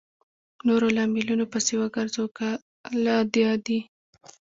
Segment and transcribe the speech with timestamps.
[0.67, 3.79] نورو لاملونو پسې وګرځو او کله د عادي